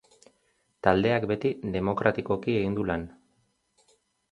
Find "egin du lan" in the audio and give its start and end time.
2.63-3.07